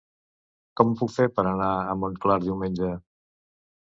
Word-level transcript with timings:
Com 0.79 0.93
ho 0.93 0.95
puc 1.01 1.11
fer 1.15 1.27
per 1.35 1.45
anar 1.49 1.67
a 1.73 1.93
Montclar 2.05 2.39
diumenge? 2.47 2.91